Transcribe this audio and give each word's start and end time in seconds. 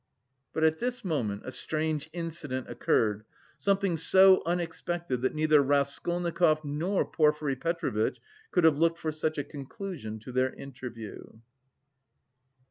But 0.51 0.63
at 0.63 0.79
this 0.79 1.05
moment 1.05 1.43
a 1.45 1.51
strange 1.51 2.09
incident 2.11 2.67
occurred, 2.67 3.23
something 3.59 3.97
so 3.97 4.41
unexpected 4.47 5.21
that 5.21 5.35
neither 5.35 5.61
Raskolnikov 5.61 6.65
nor 6.65 7.05
Porfiry 7.05 7.55
Petrovitch 7.55 8.19
could 8.49 8.63
have 8.63 8.79
looked 8.79 8.97
for 8.97 9.11
such 9.11 9.37
a 9.37 9.43
conclusion 9.43 10.17
to 10.21 10.31
their 10.31 10.53
interview. 10.55 11.33